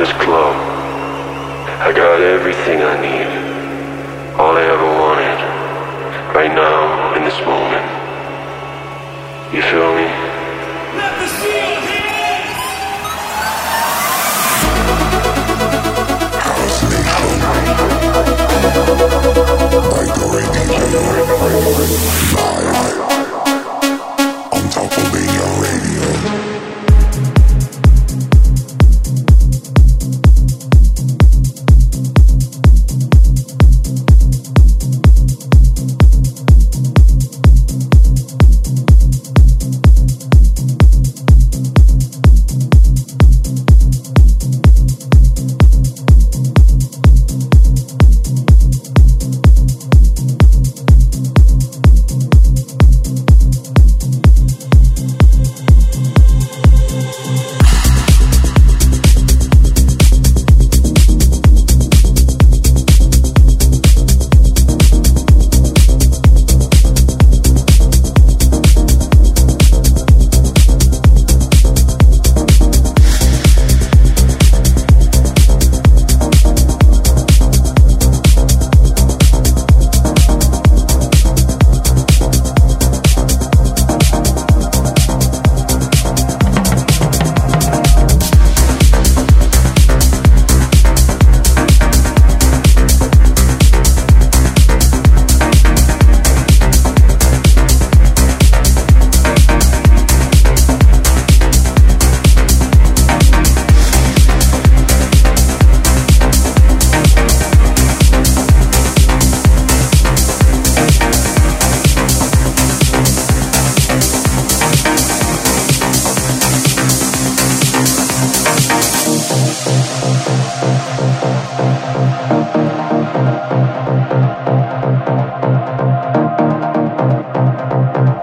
this 0.00 0.12
club. 0.14 0.56
I 1.84 1.92
got 1.92 2.22
everything 2.22 2.80
I 2.80 2.96
need. 3.04 3.28
All 4.40 4.56
I 4.56 4.64
ever 4.64 4.88
wanted. 4.96 5.38
Right 6.34 6.54
now, 6.54 7.12
in 7.16 7.22
this 7.22 7.38
moment. 7.44 7.84
You 9.52 9.60
feel 9.60 9.92
me? 9.92 10.08
Let 10.96 11.12
me 11.20 11.26
see 11.36 11.52
your 11.52 11.76
hands! 11.84 12.64
House 16.48 16.80
Nation 16.88 17.36
by 19.92 20.04
Dore 20.16 20.44
DJ 20.54 20.80
live 20.96 21.30
on 24.50 24.64
Top 24.70 24.96
of 24.96 25.12
Radio. 25.12 26.39
Thank 30.50 30.74
you. 33.02 33.09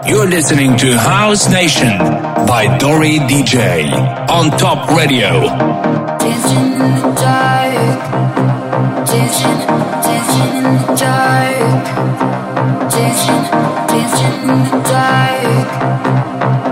You're 0.08 0.28
listening 0.28 0.75
to 0.78 0.98
House 0.98 1.50
Nation 1.50 1.98
by 2.46 2.78
Dory 2.78 3.20
DJ 3.20 3.90
on 4.30 4.50
Top 4.58 4.90
Radio. 4.98 5.48
Dancing 6.18 6.74
in 6.74 6.80
the 6.80 7.14
dark. 7.16 8.00
Dancing, 9.08 9.59
dancing 10.03 10.52
in 10.58 10.64
the 10.64 10.96
dark. 11.00 11.84
Dancing, 12.92 13.44
dancing 13.88 14.38
in 14.44 14.59
the 14.68 14.80
dark. 14.92 15.68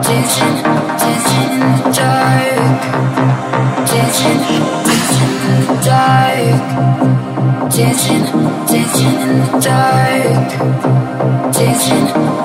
Dancing, 0.03 0.56
dancing 1.00 1.52
in 1.56 1.59
the 1.72 1.88
dark. 1.96 2.82
Dancing, 3.92 4.40
dancing 4.88 5.36
in 5.46 5.59
the 5.68 5.76
dark. 5.86 6.59
Dancing, 7.76 8.15
dancing 8.75 9.08
in 9.08 9.40
the 9.40 9.59
dark. 9.62 10.50
Dancing, 11.53 12.44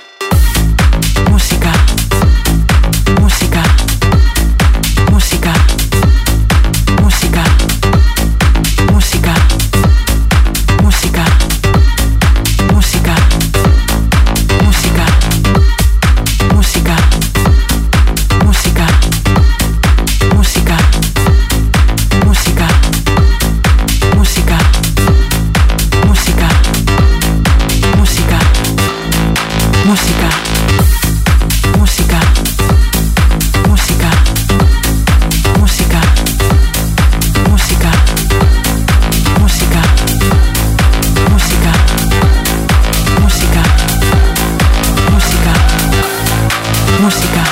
música, 46.99 47.43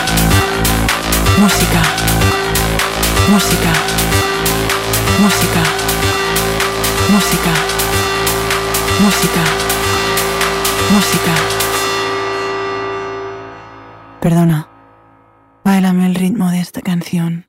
música, 1.40 1.82
música, 3.32 3.72
música, 5.22 5.62
música, 7.10 7.52
música, 9.00 9.42
música. 10.92 11.32
Perdona, 14.20 14.68
bailame 15.64 16.06
el 16.08 16.16
ritmo 16.16 16.52
de 16.52 16.60
esta 16.60 16.82
canción. 16.82 17.49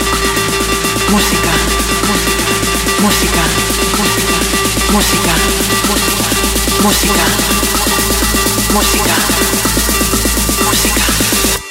música, 1.11 1.51
música, 3.01 3.43
música, 3.91 4.33
música, 4.93 5.33
música, 6.81 7.25
música. 8.71 9.15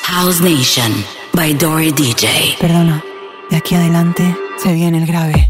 House 0.02 0.40
Nation 0.42 0.92
by 1.32 1.54
Dory 1.54 1.90
DJ. 1.92 2.56
Perdona, 2.60 3.02
de 3.48 3.56
aquí 3.56 3.74
adelante 3.74 4.36
se 4.62 4.74
viene 4.74 4.98
el 4.98 5.06
grave. 5.06 5.49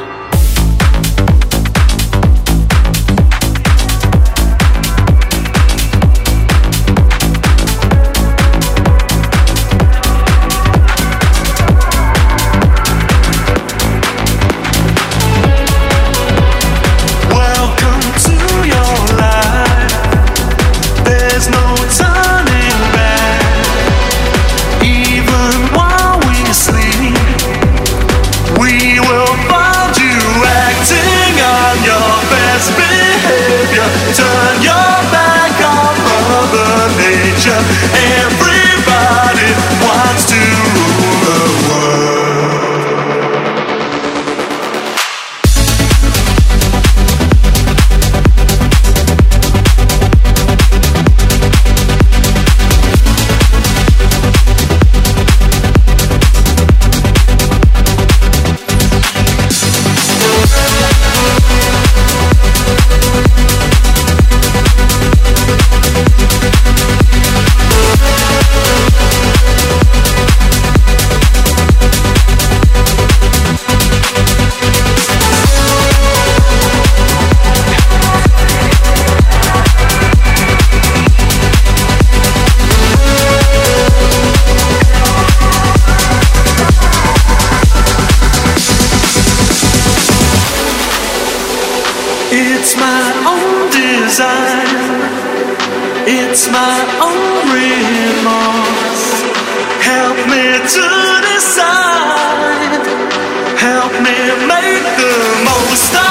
help 103.93 104.03
me 104.03 104.47
make 104.47 104.83
the 104.97 105.43
most 105.43 105.95
of 105.95 106.10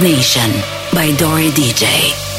Nation 0.00 0.50
by 0.92 1.12
Dory 1.16 1.50
DJ. 1.50 2.33